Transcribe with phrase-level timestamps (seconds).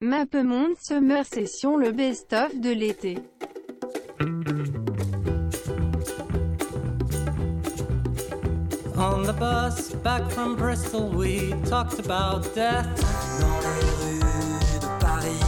[0.00, 3.18] Mappemonde Summer Session le best-of de l'été.
[8.96, 12.86] On the bus back from Bristol, we talked about death.
[13.40, 15.42] Dans les rues de Paris,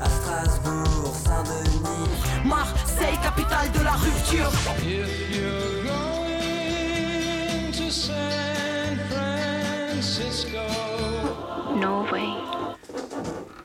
[0.00, 2.08] à Strasbourg, Saint-Denis.
[2.44, 4.52] Marseille, capitale de la rupture.
[4.78, 4.84] If
[5.34, 10.62] you're going to San Francisco,
[11.74, 12.41] Norway.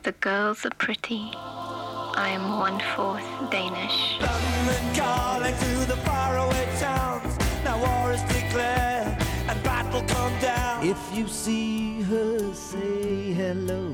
[0.07, 1.31] The girls are pretty.
[1.35, 4.15] I am one fourth Danish.
[4.21, 7.37] London calling to the faraway towns.
[7.65, 10.87] Now war is declared and battle come down.
[10.87, 13.93] If you see her, say hello.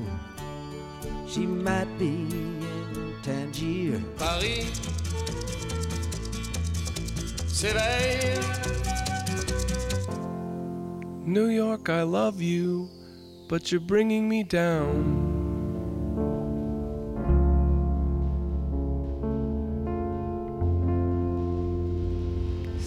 [1.28, 4.00] She might be in Tangier.
[4.20, 4.70] Paris
[7.48, 8.38] s'éveille.
[11.26, 12.88] New York, I love you,
[13.50, 15.33] but you're bringing me down.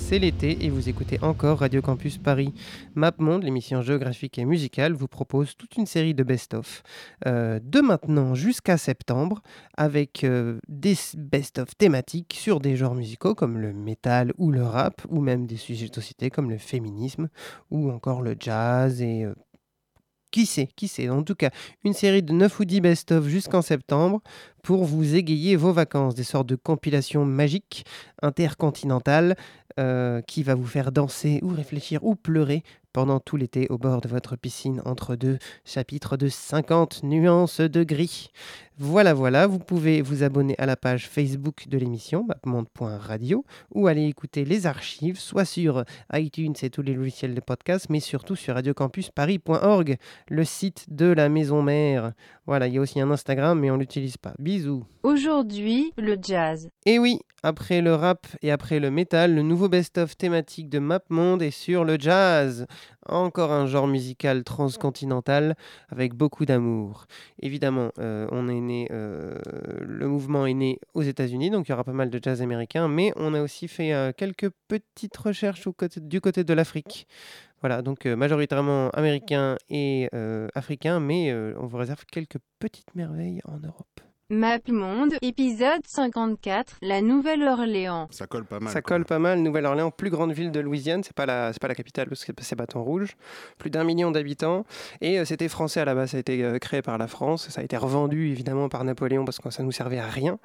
[0.08, 2.54] C'est l'été et vous écoutez encore Radio Campus Paris.
[2.94, 6.84] MapMonde, l'émission géographique et musicale, vous propose toute une série de best-of
[7.26, 9.42] euh, de maintenant jusqu'à septembre
[9.76, 15.02] avec euh, des best-of thématiques sur des genres musicaux comme le métal ou le rap
[15.08, 17.28] ou même des sujets de société comme le féminisme
[17.72, 19.34] ou encore le jazz et euh,
[20.30, 21.08] qui sait, qui sait.
[21.08, 21.50] En tout cas,
[21.84, 24.20] une série de 9 ou 10 best-of jusqu'en septembre
[24.62, 26.14] pour vous égayer vos vacances.
[26.14, 27.84] Des sortes de compilations magiques,
[28.22, 29.36] intercontinentales,
[29.78, 32.62] euh, qui va vous faire danser ou réfléchir ou pleurer
[32.94, 37.84] pendant tout l'été au bord de votre piscine entre deux chapitres de 50 nuances de
[37.84, 38.30] gris.
[38.78, 43.42] Voilà, voilà, vous pouvez vous abonner à la page Facebook de l'émission, mapmonde.radio,
[43.74, 45.82] ou aller écouter les archives, soit sur
[46.12, 49.96] iTunes et tous les logiciels de podcast, mais surtout sur radiocampusparis.org,
[50.28, 52.12] le site de la maison mère.
[52.46, 54.34] Voilà, il y a aussi un Instagram, mais on l'utilise pas.
[54.38, 54.84] Bisous.
[55.02, 56.68] Aujourd'hui, le jazz.
[56.84, 61.42] Et oui, après le rap et après le métal, le nouveau best-of thématique de MapMonde
[61.42, 62.66] est sur le jazz.
[63.08, 65.54] Encore un genre musical transcontinental
[65.88, 67.06] avec beaucoup d'amour.
[67.40, 69.38] Évidemment, euh, on est euh,
[69.80, 72.88] le mouvement est né aux États-Unis, donc il y aura pas mal de jazz américain,
[72.88, 77.06] mais on a aussi fait euh, quelques petites recherches du côté de l'Afrique.
[77.60, 80.08] Voilà, donc euh, majoritairement américain et
[80.54, 84.05] africain, mais on vous réserve quelques petites merveilles en Europe.
[84.28, 88.08] Mappemonde, épisode 54, la Nouvelle-Orléans.
[88.10, 88.72] Ça colle pas mal.
[88.72, 89.38] Ça colle pas mal.
[89.38, 92.32] Nouvelle-Orléans, plus grande ville de Louisiane, c'est pas la, c'est pas la capitale parce que
[92.40, 93.16] c'est Bâton Rouge.
[93.56, 94.64] Plus d'un million d'habitants
[95.00, 96.10] et euh, c'était français à la base.
[96.10, 97.50] Ça a été euh, créé par la France.
[97.50, 100.40] Ça a été revendu évidemment par Napoléon parce que ça nous servait à rien.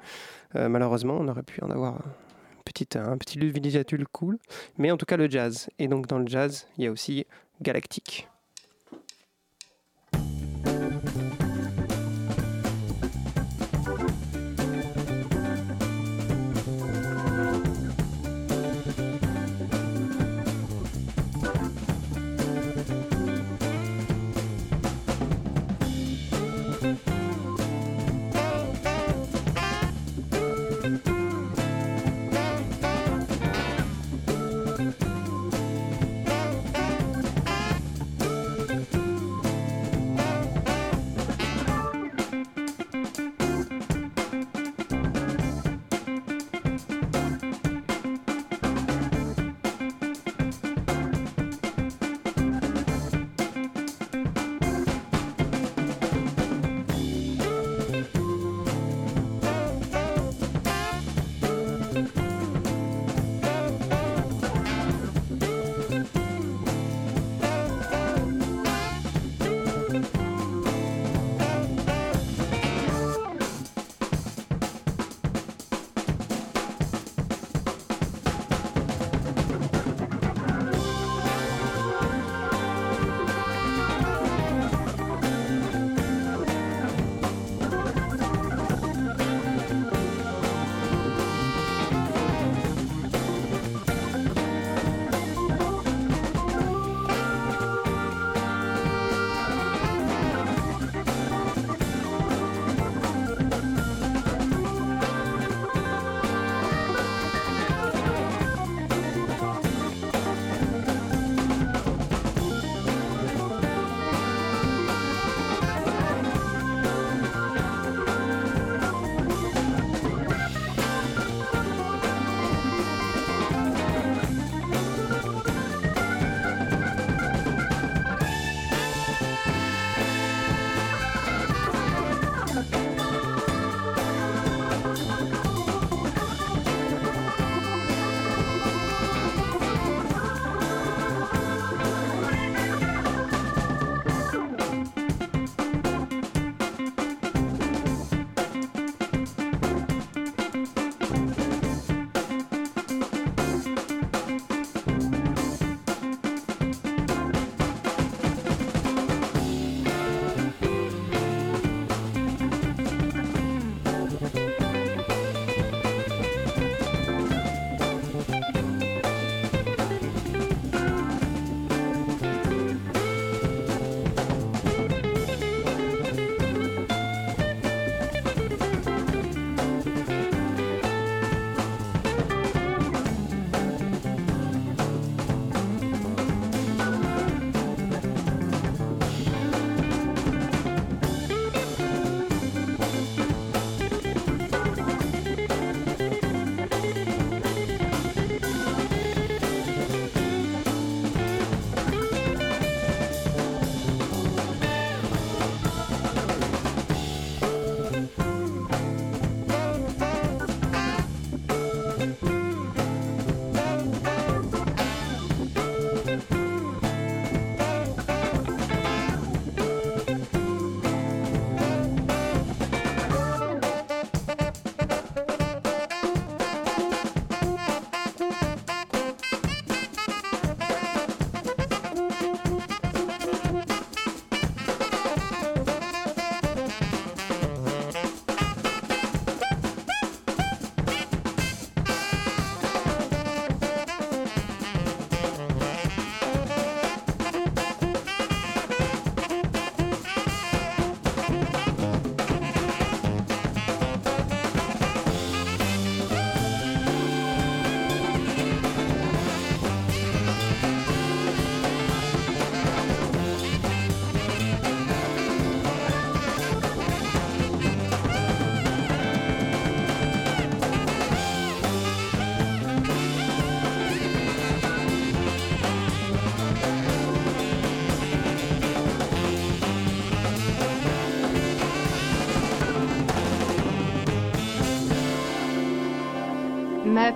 [0.54, 4.38] Euh, malheureusement, on aurait pu en avoir une petite, un petit villégiature cool.
[4.78, 5.70] Mais en tout cas le jazz.
[5.80, 7.26] Et donc dans le jazz, il y a aussi
[7.60, 8.28] Galactique.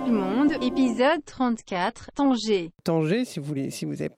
[0.07, 2.71] MapMonde, épisode 34, Tanger.
[2.83, 4.09] Tanger, si vous voulez, si vous n'avez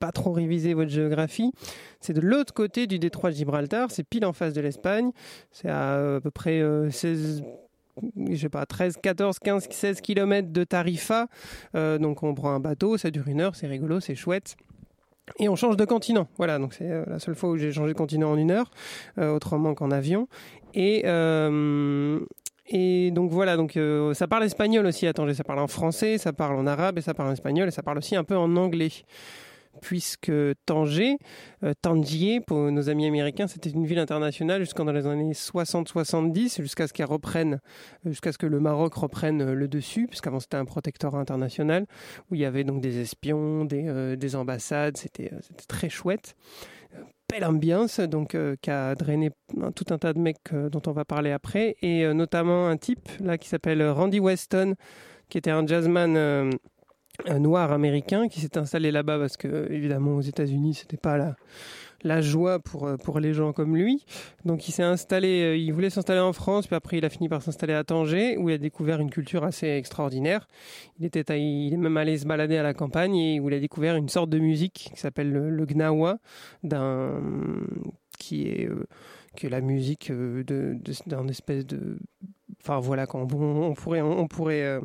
[0.00, 1.52] pas trop révisé votre géographie,
[2.00, 5.12] c'est de l'autre côté du détroit de Gibraltar, c'est pile en face de l'Espagne,
[5.52, 7.44] c'est à, euh, à peu près 16
[8.28, 11.28] je sais pas, 13, 14, 15, 16 km de Tarifa.
[11.74, 14.56] Euh, donc on prend un bateau, ça dure une heure, c'est rigolo, c'est chouette.
[15.38, 16.28] Et on change de continent.
[16.38, 18.70] Voilà, donc c'est euh, la seule fois où j'ai changé de continent en une heure,
[19.18, 20.28] euh, autrement qu'en avion.
[20.74, 22.20] Et, euh,
[22.68, 25.34] et donc voilà, donc euh, ça parle espagnol aussi à Tanger.
[25.34, 27.82] Ça parle en français, ça parle en arabe et ça parle en espagnol et ça
[27.82, 28.90] parle aussi un peu en anglais.
[29.82, 30.32] Puisque
[30.64, 31.18] Tanger,
[31.62, 36.62] euh, Tangier, pour nos amis américains, c'était une ville internationale jusqu'en dans les années 60-70,
[36.62, 37.60] jusqu'à ce qu'elle reprenne,
[38.06, 41.86] euh, jusqu'à ce que le Maroc reprenne euh, le dessus, puisqu'avant c'était un protectorat international,
[42.30, 45.88] où il y avait donc des espions, des, euh, des ambassades, c'était euh, c'était très
[45.88, 46.36] chouette.
[47.28, 49.30] Belle ambiance, donc euh, qui a drainé
[49.60, 52.68] un- tout un tas de mecs euh, dont on va parler après, et euh, notamment
[52.68, 54.74] un type là qui s'appelle Randy Weston,
[55.28, 56.50] qui était un jazzman
[57.38, 61.34] noir américain qui s'est installé là-bas parce que évidemment aux États-Unis c'était pas la
[62.06, 64.04] la joie pour euh, pour les gens comme lui.
[64.44, 67.28] Donc il s'est installé, euh, il voulait s'installer en France, puis après il a fini
[67.28, 70.46] par s'installer à Tanger où il a découvert une culture assez extraordinaire.
[70.98, 73.60] Il était il est même allé se balader à la campagne et où il a
[73.60, 76.18] découvert une sorte de musique qui s'appelle le, gnawa
[76.62, 77.20] d'un
[78.18, 78.86] qui est euh,
[79.36, 81.98] qui est la musique euh, de de- d'un espèce de
[82.62, 84.80] enfin voilà quand on, on pourrait pourrait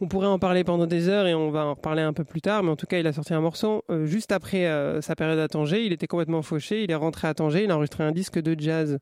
[0.00, 2.40] on pourrait en parler pendant des heures et on va en reparler un peu plus
[2.40, 5.14] tard, mais en tout cas, il a sorti un morceau euh, juste après euh, sa
[5.14, 5.84] période à Tanger.
[5.84, 6.82] Il était complètement fauché.
[6.82, 7.64] Il est rentré à Tanger.
[7.64, 8.98] Il a enregistré un disque de jazz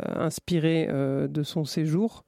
[0.00, 2.24] euh, inspiré de son séjour,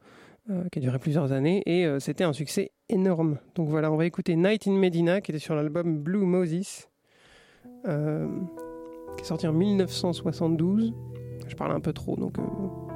[0.73, 3.39] qui a duré plusieurs années, et c'était un succès énorme.
[3.55, 6.89] Donc voilà, on va écouter Night in Medina, qui était sur l'album Blue Moses,
[7.85, 10.93] qui est sorti en 1972.
[11.47, 12.35] Je parle un peu trop, donc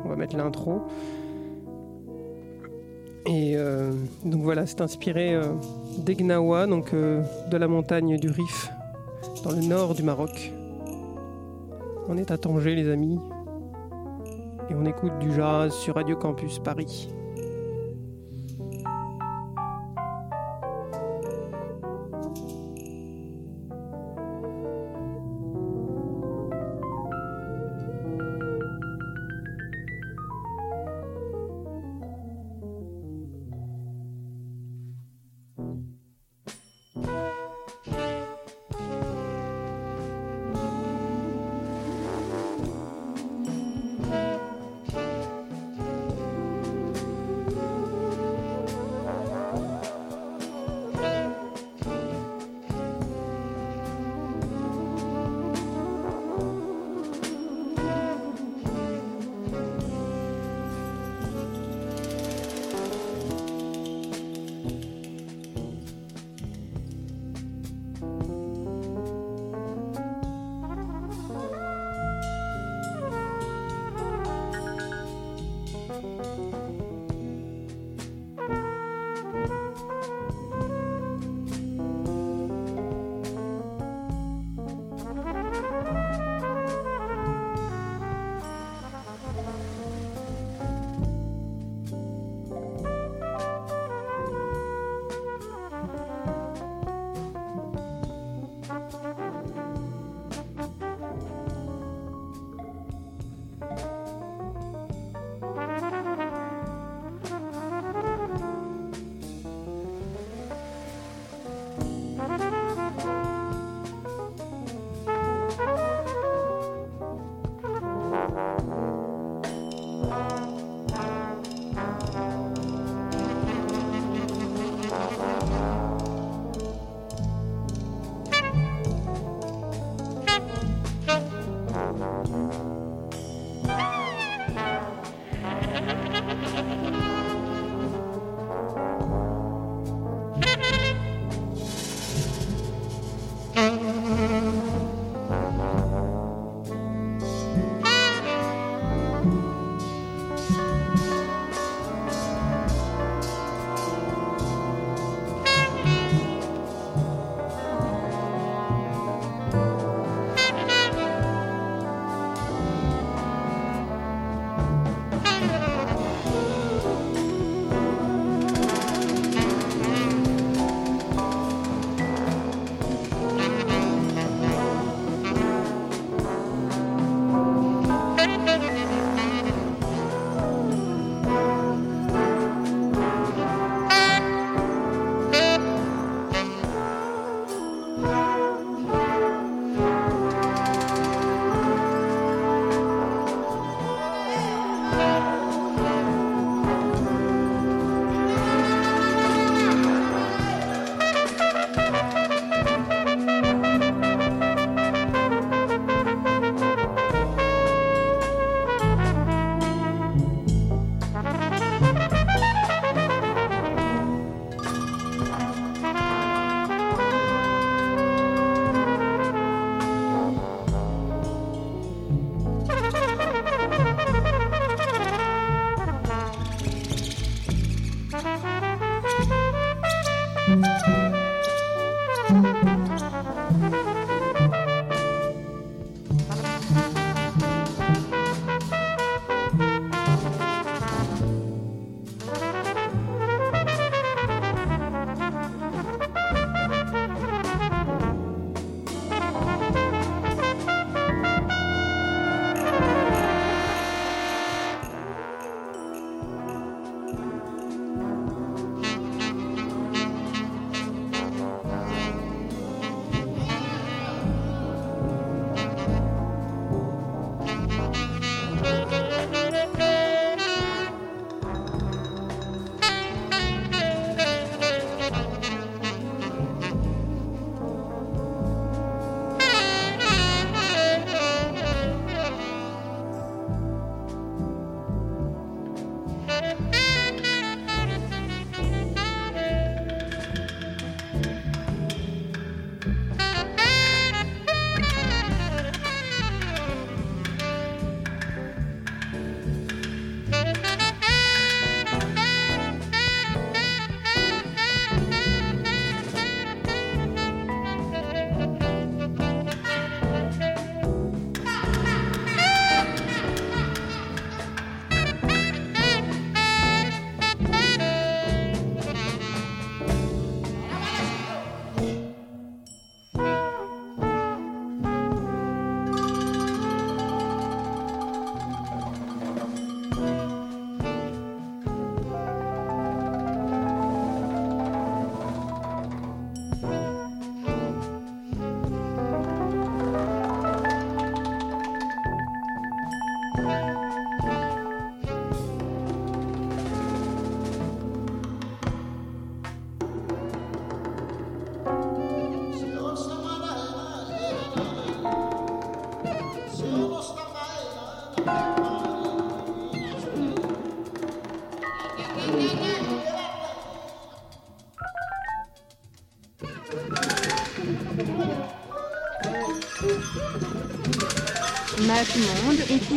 [0.04, 0.82] on va mettre l'intro.
[3.26, 3.90] Et euh,
[4.24, 5.42] donc voilà, c'est inspiré euh,
[5.98, 8.70] d'Egnawa, donc euh, de la montagne du Rif,
[9.42, 10.52] dans le nord du Maroc.
[12.08, 13.18] On est à Tanger, les amis.
[14.70, 17.08] Et on écoute du jazz sur Radio Campus Paris.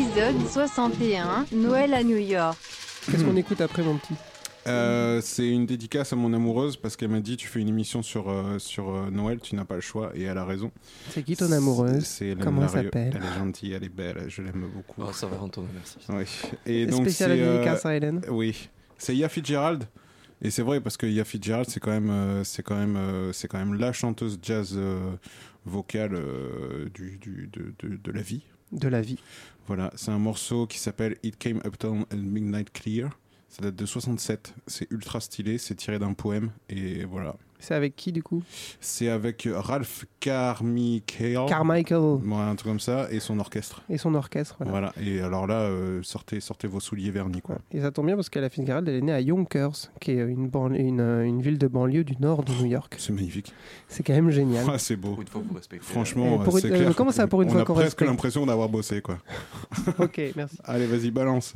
[0.03, 2.57] Épisode 61, Noël à New York.
[3.11, 4.13] Qu'est-ce qu'on écoute après, mon petit?
[4.67, 8.01] Euh, c'est une dédicace à mon amoureuse parce qu'elle m'a dit tu fais une émission
[8.01, 10.71] sur, euh, sur euh, Noël, tu n'as pas le choix et elle a raison.
[11.09, 12.05] C'est qui ton amoureuse?
[12.05, 13.13] C'est Comment elle s'appelle?
[13.15, 15.01] Elle est gentille, elle est belle, je l'aime beaucoup.
[15.05, 15.97] Oh, ça va, Antoine, merci.
[16.09, 16.49] Oui.
[16.65, 18.21] Et donc Spécial c'est, euh, dédicace à Hélène.
[18.29, 19.83] Oui, c'est Ia Fitzgerald.
[20.41, 23.33] Et c'est vrai parce que Ia Fitzgerald c'est quand même euh, c'est quand même euh,
[23.33, 24.97] c'est quand même la chanteuse jazz euh,
[25.65, 28.43] vocale euh, du, du- de, de- de la vie.
[28.71, 29.17] De la vie.
[29.69, 33.11] Voilà, c'est un morceau qui s'appelle It Came Uptown at Midnight Clear.
[33.49, 34.55] Ça date de 67.
[34.65, 37.35] C'est ultra stylé, c'est tiré d'un poème et voilà.
[37.61, 38.41] C'est avec qui, du coup?
[38.79, 41.45] C'est avec euh, Ralph Carmichael.
[41.47, 43.81] Carmichael Ouais, un truc comme ça et son orchestre.
[43.89, 44.55] et son orchestre.
[44.59, 44.71] Voilà.
[44.71, 44.93] Voilà.
[45.01, 47.57] Et alors là, euh, sortez, sortez vos souliers vernis quoi.
[47.71, 50.15] Et ça tombe bien parce qu'elle a Fitzgerald, elle est née à Yonkers, qui est
[50.23, 52.95] une, banlieue- une, euh, une ville de banlieue du nord de New York.
[52.97, 53.53] C'est magnifique.
[53.87, 54.65] C'est quand même génial.
[54.71, 55.09] Ah, c'est beau.
[55.11, 55.85] Pour une fois, vous respectez.
[55.85, 56.95] Franchement, Eh, pour euh, c'est une- euh, clair.
[56.95, 59.17] comment ça, pour une On fois a qu'on presque respecte l'impression d'avoir bossé quoi.
[59.99, 60.57] ok, merci.
[60.63, 61.55] Allez, vas-y, balance.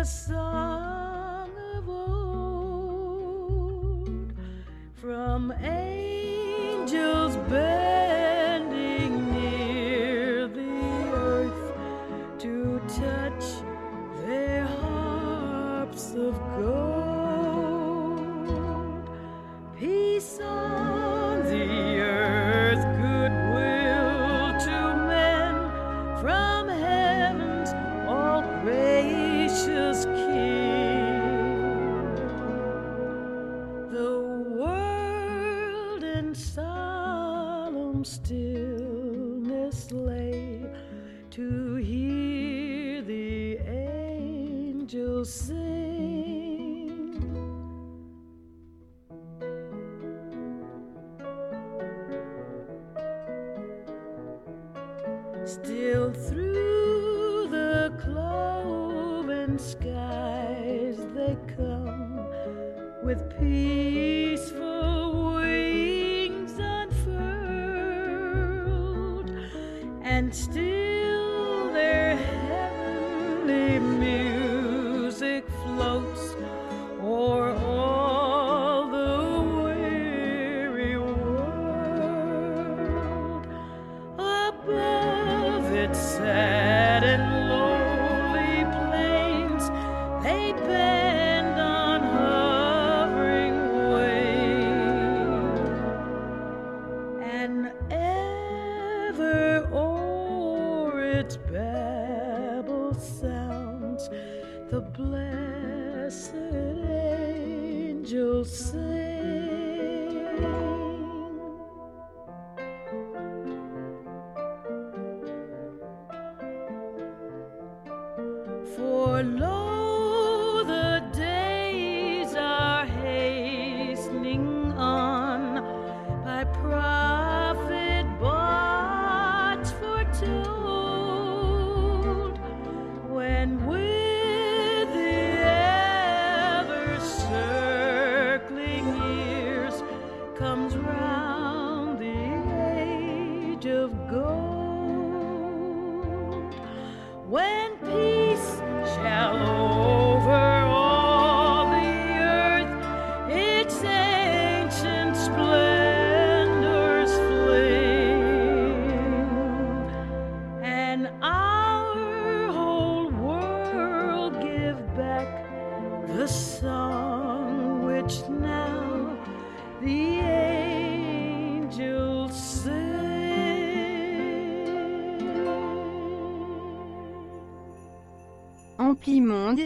[0.00, 3.12] Glorious song of old,
[4.94, 5.52] from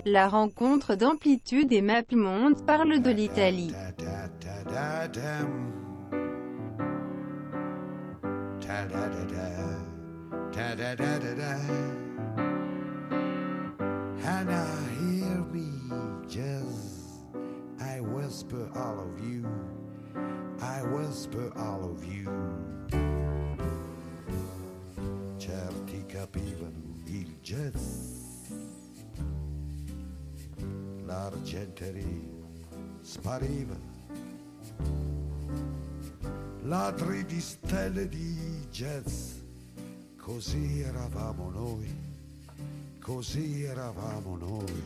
[0.04, 3.72] la rencontre d'amplitude et MapMonde parle de l'Italie.
[20.94, 21.50] Whisper.
[25.38, 26.94] Certi capivano
[27.42, 28.23] jazz.
[31.14, 32.42] L'argenteria
[33.00, 33.78] spariva.
[36.62, 39.34] Ladri di stelle di jazz,
[40.16, 41.88] così eravamo noi,
[43.00, 44.82] così eravamo noi.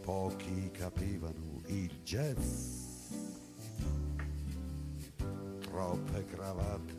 [0.00, 2.46] Pochi capivano il jazz,
[5.60, 6.94] troppe cravatte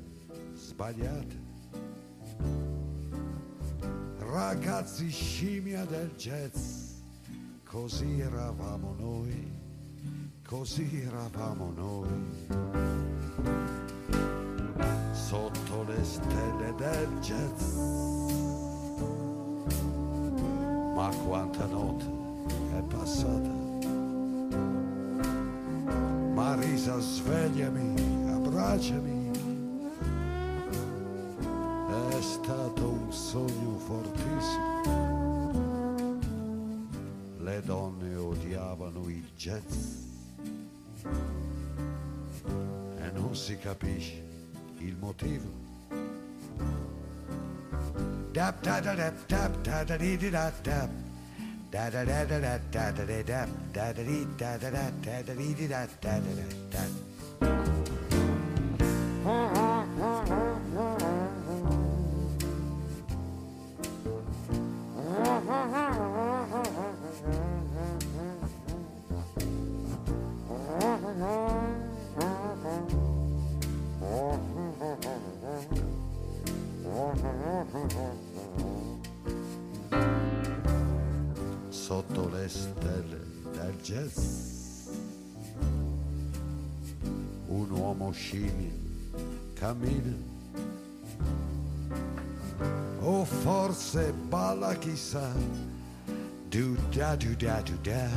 [0.54, 1.49] sbagliate.
[4.32, 6.92] Ragazzi scimmia del jazz,
[7.64, 9.52] così eravamo noi,
[10.46, 12.48] così eravamo noi.
[15.14, 17.76] Sotto le stelle del jazz.
[20.94, 22.06] Ma quanta notte
[22.78, 23.50] è passata.
[26.36, 29.32] Marisa, svegliami, abbracciami.
[32.10, 32.89] È stato
[33.30, 34.82] sogno fortissimo.
[37.38, 40.08] Le donne odiavano il jazz.
[42.98, 44.24] E non si capisce
[44.80, 45.48] il motivo.
[48.32, 50.90] Dap da da dap dap da da dee dee da dap.
[51.70, 54.90] Da da da da da da da da dap da da dee da da da
[55.04, 56.34] da da dee dee da da da
[56.72, 56.84] da
[59.22, 59.59] da.
[88.20, 88.70] Scimmia
[89.56, 90.18] cammina.
[93.02, 95.32] O forse balla chissà.
[96.50, 98.10] Do da do da do da.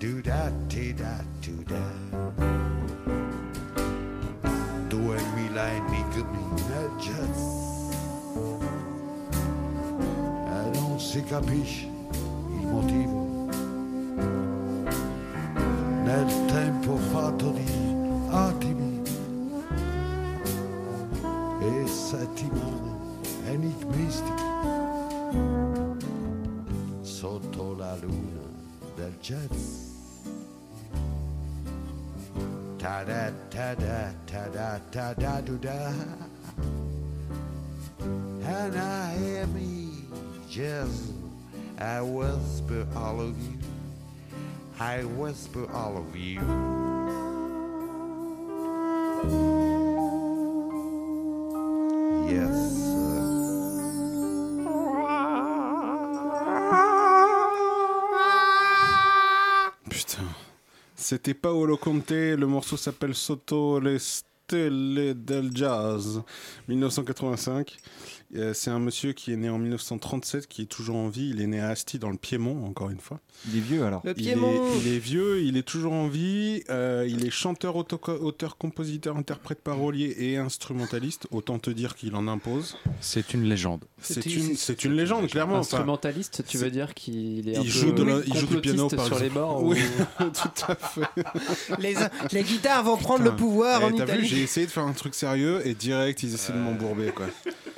[0.00, 1.86] Do da ti da do da.
[4.88, 7.40] Duemila enigmi nel jazz.
[10.48, 11.89] E non si capisce
[45.56, 46.40] All of you.
[52.28, 52.70] Yes.
[59.88, 60.22] Putain.
[60.94, 66.22] C'était Paolo Conte, le morceau s'appelle Sotto le stelle del jazz,
[66.68, 67.76] 1985.
[68.36, 71.30] Euh, C'est un monsieur qui est né en 1937, qui est toujours en vie.
[71.30, 73.18] Il est né à Asti, dans le Piémont, encore une fois.
[73.50, 74.02] Il est vieux alors.
[74.04, 74.62] Le Il est, Piémont.
[74.84, 76.62] il est vieux, il est toujours en vie.
[76.70, 81.26] euh, il est chanteur, auteur, compositeur, interprète, parolier et instrumentaliste.
[81.30, 82.76] Autant te dire qu'il en impose.
[83.00, 83.84] C'est une légende.
[84.02, 85.54] C'est une, c'est une légende, clairement.
[85.58, 88.46] Enfin, Instrumentaliste, tu veux dire qu'il est un il peu joue, de la- il joue
[88.46, 89.78] du piano par sur les bords Oui,
[90.20, 91.00] ou- tout à fait.
[91.78, 91.94] Les,
[92.32, 94.28] les guitares vont prendre le pouvoir Eh, en T'as vu, Italie.
[94.28, 97.26] j'ai essayé de faire un truc sérieux et direct ils essaient de m'embourber quoi.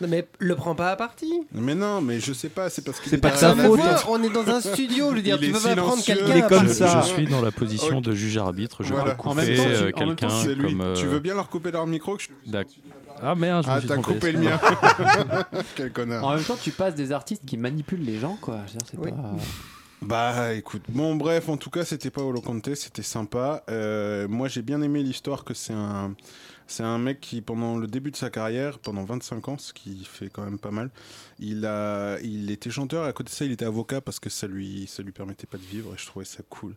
[0.00, 1.32] Non, mais le prends pas à partie.
[1.52, 3.80] Mais non, mais je sais pas, c'est parce que C'est pas de sa faute.
[4.08, 6.14] on est dans un studio, je veux dire, Il tu est peux pas prendre silencieux.
[6.14, 6.34] quelqu'un.
[6.34, 7.00] Il est à comme ça.
[7.02, 8.82] Je suis dans la position de juge arbitre.
[8.82, 9.14] Je Voilà.
[9.14, 10.28] peux En même couper temps, euh, quelqu'un
[10.60, 10.80] comme.
[10.80, 12.28] euh, Tu veux bien leur couper leur micro que je...
[13.22, 14.58] Ah merde, je me Ah, suis t'as trompé, coupé le mien.
[15.76, 16.24] Quel connard.
[16.24, 18.58] En même temps, tu passes des artistes qui manipulent les gens, quoi.
[18.66, 19.10] Je veux dire, c'est Oui.
[19.10, 19.36] pas-
[20.04, 23.62] Bah écoute, bon bref, en tout cas c'était pas Olo Conte, c'était sympa.
[23.70, 26.14] Euh, moi j'ai bien aimé l'histoire que c'est un,
[26.72, 30.04] c'est un mec qui pendant le début de sa carrière, pendant 25 ans, ce qui
[30.04, 30.90] fait quand même pas mal,
[31.42, 33.04] il a, il était chanteur.
[33.04, 35.46] et À côté de ça, il était avocat parce que ça lui, ça lui permettait
[35.46, 36.74] pas de vivre et je trouvais ça cool.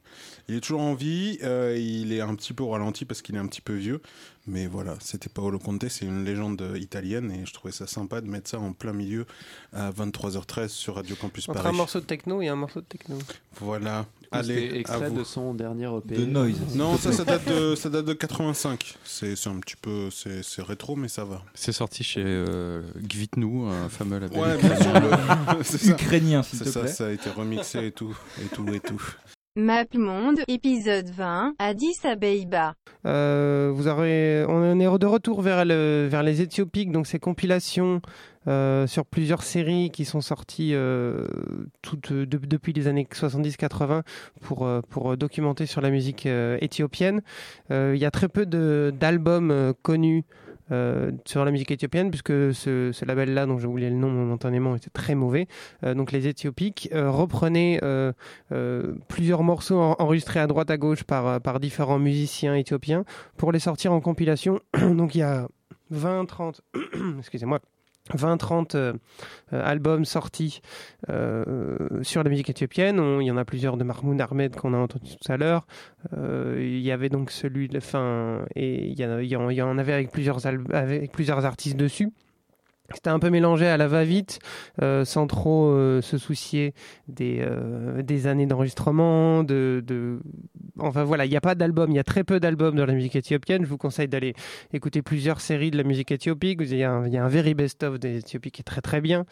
[0.49, 3.35] Il est toujours en vie, euh, il est un petit peu au ralenti parce qu'il
[3.35, 4.01] est un petit peu vieux,
[4.47, 8.27] mais voilà, c'était Paolo Conte, c'est une légende italienne et je trouvais ça sympa de
[8.27, 9.25] mettre ça en plein milieu
[9.73, 11.77] à 23h13 sur Radio Campus Entre un Paris.
[11.77, 13.17] morceau de techno et un morceau de techno.
[13.59, 14.05] Voilà.
[14.31, 15.19] Allez, à extrait vous.
[15.19, 16.15] de son dernier EP.
[16.17, 16.59] De noise.
[16.75, 18.95] Non, ça, ça date de, ça date de 85.
[19.05, 21.41] C'est c'est un petit peu, c'est c'est rétro, mais ça va.
[21.53, 24.37] C'est sorti chez euh, Gvitnou, un fameux label.
[24.37, 24.93] Ouais, bien sûr.
[24.93, 25.91] le- c'est ça.
[25.93, 26.89] Ukrainien, s'il C'est te ça, plaît.
[26.89, 29.01] ça a été remixé et tout, et tout, et tout.
[29.57, 32.73] Maplemonde, épisode 20, Addis Abeba.
[33.05, 38.01] Euh, vous aurez, on est de retour vers, le, vers les Éthiopiques, donc ces compilations
[38.49, 41.25] euh, sur plusieurs séries qui sont sorties euh,
[41.81, 44.01] toutes, de- depuis les années 70-80
[44.41, 47.21] pour, euh, pour documenter sur la musique euh, éthiopienne.
[47.71, 50.25] Euh, Il y a très peu d'albums euh, connus
[50.71, 54.89] euh, sur la musique éthiopienne, puisque ce, label-là, dont j'ai oublié le nom momentanément, était
[54.89, 55.47] très mauvais.
[55.83, 58.11] Euh, donc les Éthiopiques euh, reprenaient euh,
[58.51, 63.05] euh, plusieurs morceaux en- enregistrés à droite à gauche par, par différents musiciens éthiopiens
[63.37, 64.59] pour les sortir en compilation.
[64.81, 65.47] donc il y a
[65.91, 66.61] 20, 30,
[67.19, 67.59] excusez-moi.
[68.13, 68.93] 20-30 euh,
[69.53, 70.61] euh, albums sortis
[71.09, 72.99] euh, sur la musique éthiopienne.
[72.99, 75.65] On- il y en a plusieurs de Mahmoud Ahmed qu'on a entendu tout à l'heure.
[76.13, 79.77] Euh, il y avait donc celui de fin et il y, en- il y en,
[79.77, 82.11] avait avec plusieurs, avec plusieurs artistes dessus.
[82.93, 84.39] C'était un peu mélangé à la va-vite,
[84.81, 86.75] euh, sans trop euh, se soucier
[87.07, 89.43] des, euh, des années d'enregistrement.
[89.43, 90.19] De, de...
[90.77, 92.93] Enfin voilà, il n'y a pas d'album, il y a très peu d'albums dans la
[92.93, 93.63] musique éthiopienne.
[93.63, 94.35] Je vous conseille d'aller
[94.71, 96.59] écouter plusieurs séries de la musique éthiopique.
[96.61, 99.01] Il y a un, y a un very best-of des Éthiopiques qui est très très
[99.01, 99.25] bien.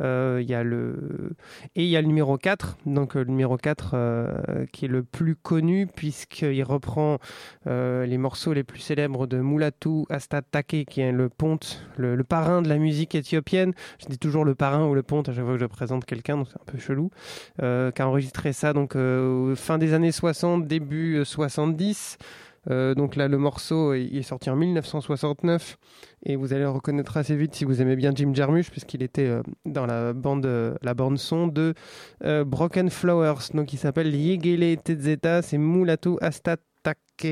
[0.00, 1.32] Il y a le...
[1.76, 5.02] Et il y a le numéro 4, donc le numéro 4 euh, qui est le
[5.02, 7.18] plus connu puisqu'il reprend
[7.66, 12.68] les morceaux les plus célèbres de Mulatu Astatake qui est le ponte, le parrain de
[12.68, 13.72] la musique éthiopienne.
[14.00, 16.36] Je dis toujours le parrain ou le ponte à chaque fois que je présente quelqu'un,
[16.36, 17.10] donc c'est un peu chelou.
[17.62, 22.18] Euh, qui a enregistré ça donc euh, fin des années 60, début euh, 70.
[22.70, 25.78] Euh, donc là, le morceau il est sorti en 1969
[26.24, 29.26] et vous allez le reconnaître assez vite si vous aimez bien Jim Jarmusch puisqu'il était
[29.26, 31.74] euh, dans la bande, euh, la bande son de
[32.24, 33.52] euh, Broken Flowers.
[33.54, 37.26] Donc il s'appelle Yegele Tezeta, c'est Mulatu Astatake.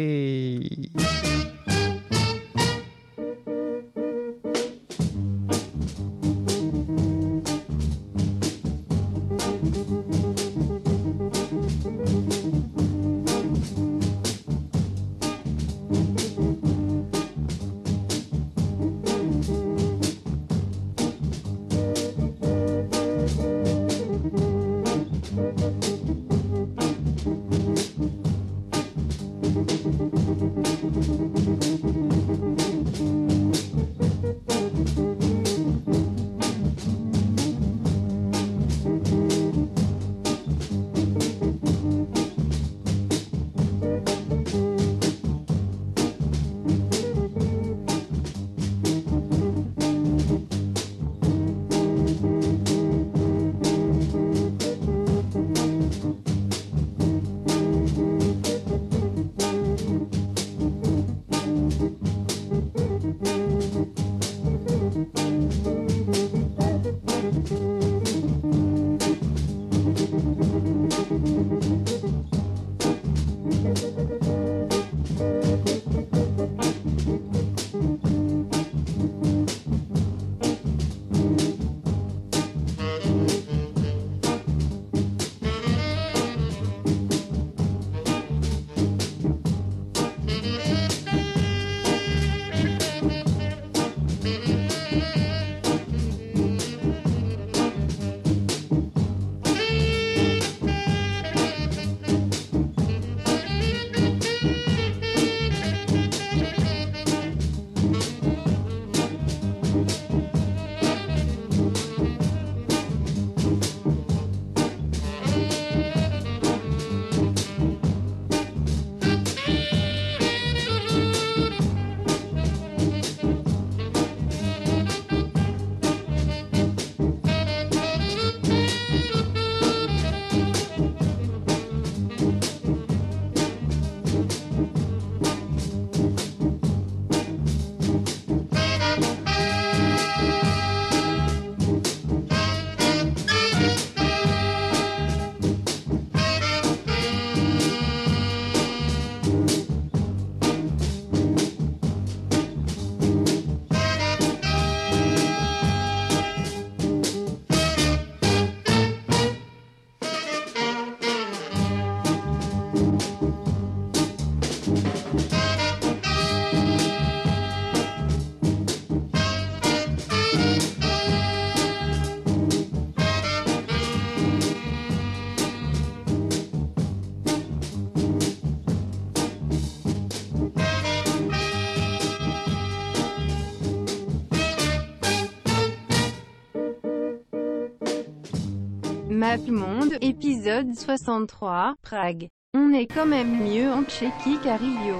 [189.56, 192.28] Maplemonde, épisode 63, Prague.
[192.54, 194.96] On est quand même mieux en Tchéquie qu'à Rio.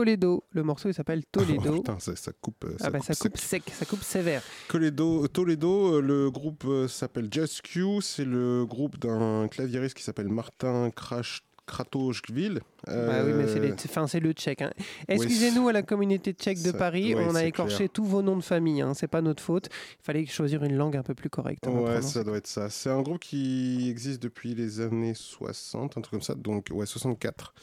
[0.00, 0.44] Toledo.
[0.50, 1.62] Le morceau il s'appelle Toledo.
[1.66, 2.64] Oh, putain, ça, ça coupe.
[2.64, 3.64] euh, ah bah ça coupe sec.
[3.66, 4.42] sec, ça coupe sévère.
[4.68, 10.02] Toledo, Toledo, euh, le groupe euh, s'appelle Just Q, c'est le groupe d'un claviériste qui
[10.02, 12.60] s'appelle Martin Crash Kratochville.
[12.86, 14.62] Bah oui, mais c'est les- enfin, c'est le tchèque.
[14.62, 14.72] hein.
[15.06, 17.90] Excusez-nous à la communauté tchèque de Ça- Paris, ouais, on a écorché clair.
[17.92, 19.68] tous vos noms de famille, hein, c'est pas notre faute.
[20.00, 21.66] Il fallait choisir une langue un peu plus correcte.
[21.68, 22.70] hein, Ouais, ça doit être ça.
[22.70, 26.86] C'est un groupe qui existe depuis les années 60, un truc comme ça, donc ouais,
[26.86, 27.54] 64.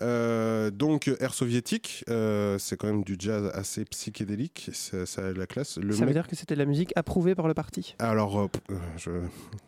[0.00, 5.32] Euh, donc air soviétique, euh, c'est quand même du jazz assez psychédélique, ça, ça a
[5.32, 5.78] de la classe.
[5.78, 7.94] Le ça veut dire que c'était de la musique approuvée par le parti.
[7.98, 8.48] Alors, euh,
[8.96, 9.10] je,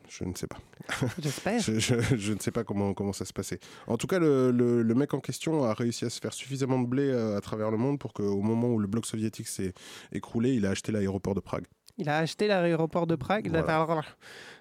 [0.08, 0.58] je ne sais pas.
[1.18, 1.60] J'espère.
[1.60, 3.58] je, je- je ne sais pas comment, comment ça se passait.
[3.86, 6.78] En tout cas, le, le- le mec en question a réussi à se faire suffisamment
[6.80, 9.72] de blé à travers le monde pour qu'au moment où le bloc soviétique s'est
[10.12, 11.64] écroulé, il a acheté l'aéroport de Prague.
[12.00, 13.46] Il a acheté l'aéroport de Prague.
[13.60, 13.66] Voilà.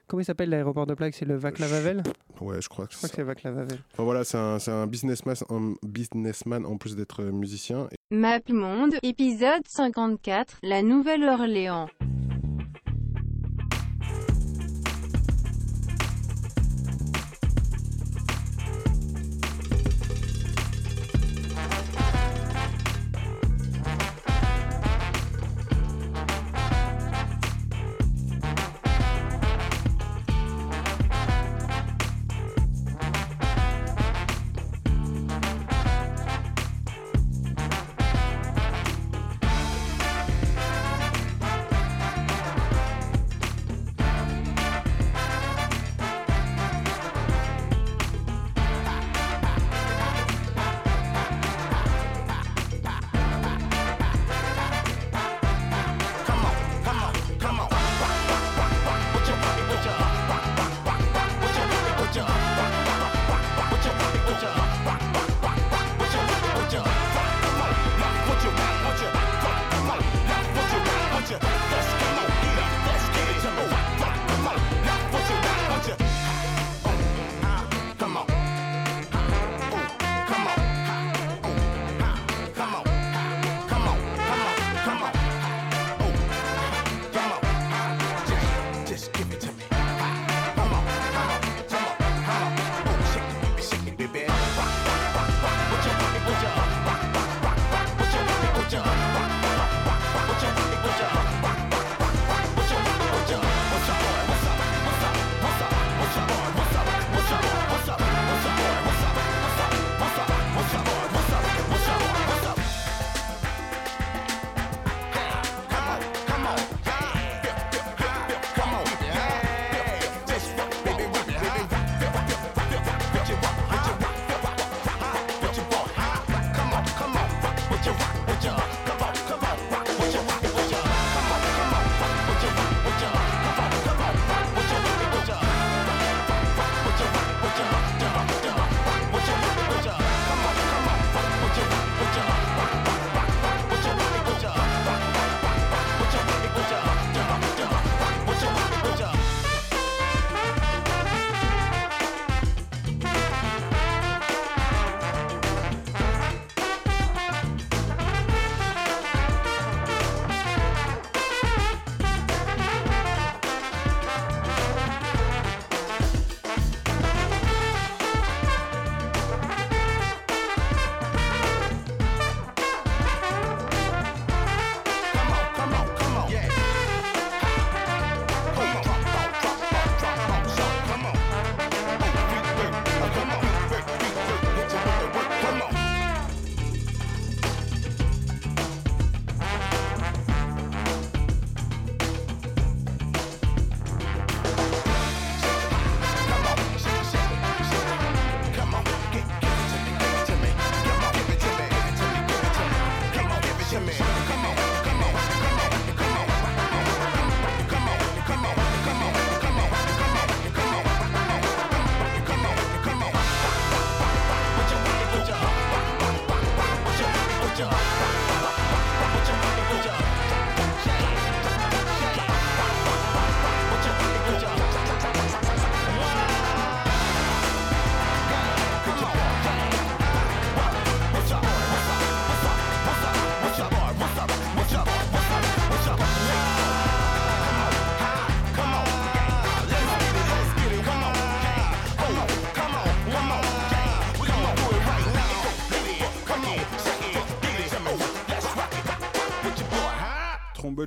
[0.08, 2.04] Comment il s'appelle l'aéroport de Prague C'est le Vaclav Havel
[2.42, 3.80] Ouais, je crois que Je crois c'est que c'est Vaclav Havel.
[3.94, 7.88] Enfin, voilà, c'est un, c'est un businessman, un businessman en plus d'être musicien.
[8.12, 11.90] Map Monde, épisode 54, La Nouvelle-Orléans.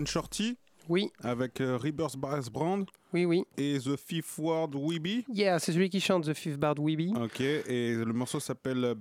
[0.06, 0.56] Shorty.
[0.88, 1.10] Oui.
[1.22, 2.84] Avec euh, Rebirth Brass Brand.
[3.12, 3.44] Oui, oui.
[3.56, 5.24] Et The Fifth Ward Weeby.
[5.28, 7.12] Yeah, c'est celui qui chante The Fifth Bard Weeby.
[7.16, 8.96] Ok, et le morceau s'appelle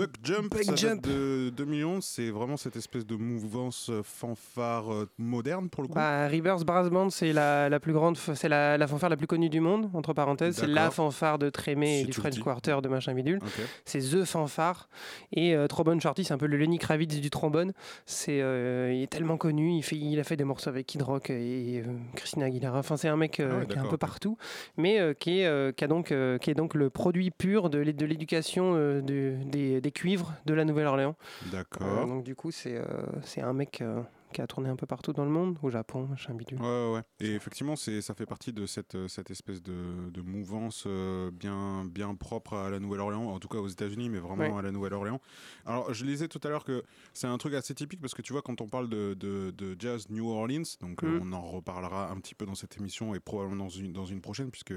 [0.00, 0.50] Buck Jump.
[0.50, 1.06] Buck ça date Jump.
[1.06, 2.04] de 2011.
[2.04, 5.94] C'est vraiment cette espèce de mouvance euh, fanfare euh, moderne pour le coup.
[5.94, 9.26] Bah, Rivers Brass Band, c'est la, la plus grande, c'est la, la fanfare la plus
[9.26, 10.56] connue du monde, entre parenthèses.
[10.56, 12.38] C'est la fanfare de Trémé et du French.
[12.40, 13.40] Quarter de machin bidule.
[13.84, 14.88] C'est The Fanfare.
[15.32, 17.72] Et euh, Trombone Shorty, c'est un peu le Lenny Kravitz du trombone.
[18.06, 19.72] C'est, euh, il est tellement connu.
[19.76, 21.82] Il, fait, il a fait des morceaux avec Kid Rock et
[22.16, 22.78] Christina Aguilera.
[22.78, 24.38] Enfin, c'est un mec Ah ouais, qui est un peu partout,
[24.78, 26.06] mais qui, est, qui, a donc,
[26.40, 30.54] qui est donc le produit pur de, l'é- de l'éducation de- des, des cuivres de
[30.54, 31.16] la Nouvelle-Orléans.
[31.50, 32.02] D'accord.
[32.02, 34.00] Euh, donc du coup, c'est, euh, un mec euh,
[34.32, 36.60] qui a tourné un peu partout dans le monde, au Japon, machin bidule.
[36.60, 37.02] Ouais, ouais, ouais.
[37.20, 41.84] Et effectivement, ça fait partie de cette, euh, cette espèce de, de mouvance euh, bien,
[41.84, 44.58] bien propre à la Nouvelle-Orléans, en tout cas aux États-Unis, mais vraiment Ouais.
[44.58, 45.20] à la Nouvelle-Orléans.
[45.66, 48.32] Alors, je lisais tout à l'heure que c'est un truc assez typique parce que tu
[48.32, 51.20] vois, quand on parle de, de, de jazz New Orleans, donc euh, Mm.
[51.24, 54.20] on en reparlera un petit peu dans cette émission et probablement dans une, dans une
[54.20, 54.72] prochaine, puisque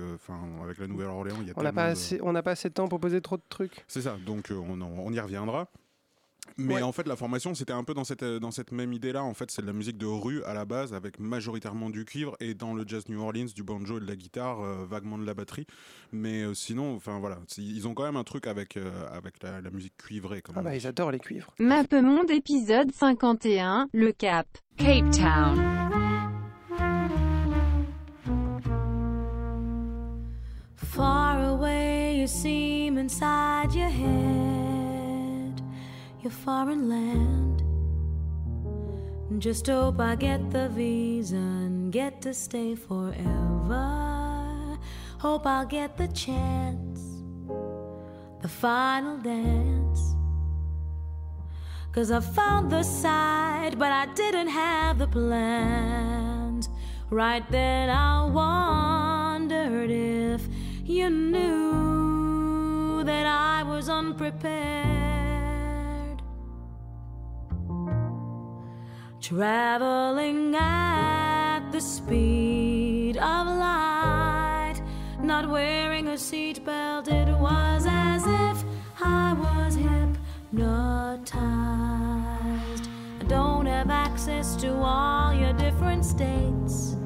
[0.64, 2.70] avec la Nouvelle-Orléans, il y a On n'a pas, de- assez- on n'a pas assez
[2.70, 3.84] de temps pour poser trop de trucs.
[3.88, 5.68] C'est ça, donc euh, on, en- on y reviendra.
[6.58, 6.82] Mais Ouais.
[6.84, 9.24] en fait, la formation, c'était un peu dans cette, euh, dans cette même idée-là.
[9.24, 12.36] En fait, c'est de la musique de rue à la base, avec majoritairement du cuivre,
[12.40, 15.26] et dans le jazz New Orleans, du banjo et de la guitare, euh, vaguement de
[15.26, 15.66] la batterie.
[16.12, 19.62] Mais euh, sinon, enfin voilà, ils ont quand même un truc avec, euh, avec la,
[19.62, 20.42] la musique cuivrée.
[20.42, 21.54] Quand Ah bah, ils adorent les cuivres.
[21.60, 24.48] Mappemonde épisode 51, le Cap.
[24.78, 25.60] Cape Town.
[30.76, 34.63] Far away, you seem inside your head,
[36.24, 37.62] your foreign land.
[39.42, 44.78] Just hope I get the visa and get to stay forever.
[45.20, 47.02] Hope I'll get the chance,
[48.42, 50.16] the final dance.
[51.92, 56.70] Cause I found the side, but I didn't have the plans.
[57.10, 60.48] Right then I wondered if
[60.86, 64.93] you knew that I was unprepared.
[69.24, 74.82] Traveling at the speed of light,
[75.22, 78.66] not wearing a seatbelt, it was as if
[79.02, 81.30] I was hypnotized.
[83.22, 86.98] I don't have access to all your different states.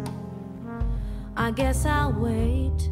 [1.35, 2.89] I guess I'll wait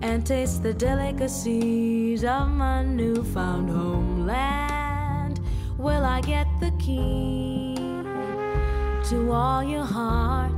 [0.00, 5.40] and taste the delicacies of my newfound homeland.
[5.76, 7.74] Will I get the key
[9.08, 10.52] to all your heart?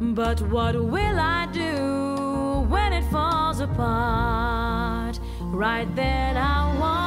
[0.00, 5.18] But what will I do when it falls apart?
[5.40, 7.03] Right then I wondered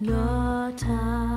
[0.00, 1.29] hypnotized.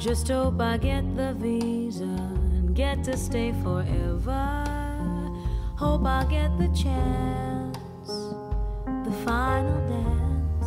[0.00, 4.64] Just hope I get the visa and get to stay forever.
[5.76, 7.76] Hope I'll get the chance,
[9.04, 10.66] the final dance.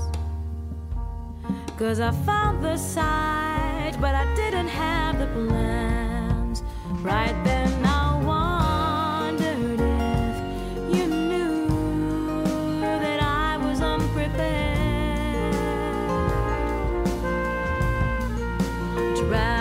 [1.79, 6.61] Cause I found the side, but I didn't have the plans.
[7.01, 7.72] Right then
[19.29, 19.52] right.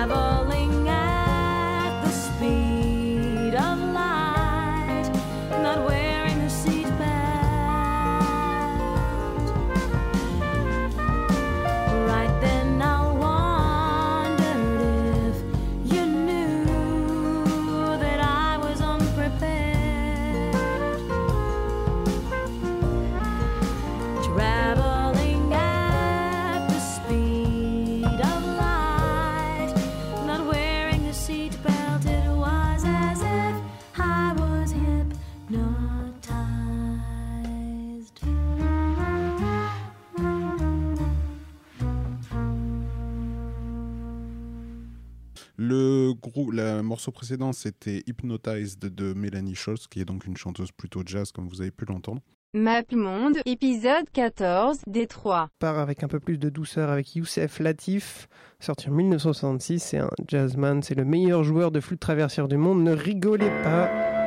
[46.92, 51.48] Morceau précédent, c'était Hypnotized de Mélanie Scholz, qui est donc une chanteuse plutôt jazz, comme
[51.48, 52.20] vous avez pu l'entendre.
[52.52, 55.48] Map Monde, épisode 14, Détroit.
[55.58, 58.28] part avec un peu plus de douceur avec Youssef Latif,
[58.60, 59.80] sorti en 1966.
[59.80, 62.84] C'est un jazzman, c'est le meilleur joueur de flûte traversière du monde.
[62.84, 64.21] Ne rigolez pas.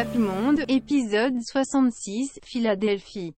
[0.00, 3.34] Map Monde, épisode 66, Philadelphie.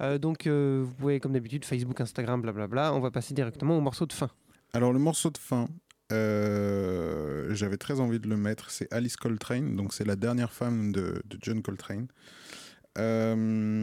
[0.00, 2.94] Euh, donc, euh, vous pouvez, comme d'habitude, Facebook, Instagram, blablabla.
[2.94, 4.30] On va passer directement au morceau de fin.
[4.72, 5.68] Alors le morceau de fin,
[6.12, 10.92] euh, j'avais très envie de le mettre, c'est Alice Coltrane, donc c'est la dernière femme
[10.92, 12.06] de, de John Coltrane.
[12.98, 13.34] Euh,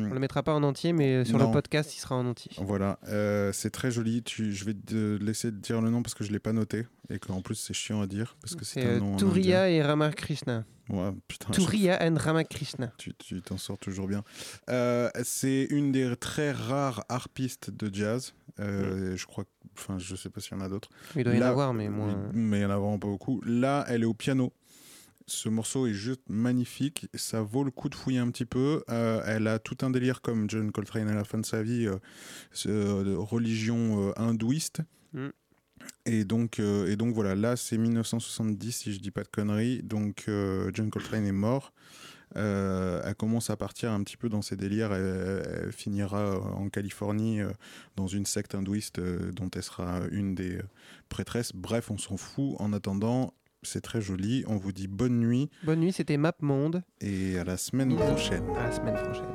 [0.10, 1.48] On le mettra pas en entier, mais sur Non.
[1.48, 2.52] le podcast, il sera en entier.
[2.58, 4.24] Voilà, euh, c'est très joli.
[4.24, 6.88] Tu, je vais te laisser te dire le nom parce que je l'ai pas noté
[7.10, 10.66] et qu'en plus c'est chiant à dire parce que c'est euh, Turiya et Ramakrishna.
[10.90, 11.52] Ouais, putain.
[11.52, 12.92] Turiya and Ramakrishna.
[12.98, 14.24] Tu t'en sors toujours bien.
[14.70, 18.34] Euh, c'est une des très rares harpistes de jazz.
[18.60, 19.46] Euh, Je crois,
[19.78, 20.90] enfin, je sais pas s'il y en a d'autres.
[21.16, 22.10] Il doit y en avoir, mais moins.
[22.10, 23.42] oui, mais il y en a vraiment pas beaucoup.
[23.46, 24.52] Là, elle est au piano.
[25.26, 27.08] Ce morceau est juste magnifique.
[27.14, 28.84] Ça vaut le coup de fouiller un petit peu.
[28.90, 31.88] Euh, elle a tout un délire comme John Coltrane à la fin de sa vie,
[31.88, 34.82] euh, de religion euh, hindouiste.
[35.14, 35.30] Mm.
[36.06, 39.82] Et donc, euh, et donc voilà, là c'est 1970 si je dis pas de conneries.
[39.84, 41.74] Donc euh, John Coltrane est mort.
[42.36, 44.94] Euh, elle commence à partir un petit peu dans ses délires.
[44.94, 47.52] Elle, elle finira euh, en Californie euh,
[47.96, 50.64] dans une secte hindouiste euh, dont elle sera une des euh,
[51.10, 51.52] prêtresses.
[51.54, 52.56] Bref, on s'en fout.
[52.60, 53.34] En attendant,
[53.66, 54.44] c'est très joli.
[54.48, 56.84] On vous dit bonne nuit Bonne nuit, c'était Map Monde.
[57.02, 58.44] et à la semaine prochaine.
[58.58, 59.26] À la semaine prochaine.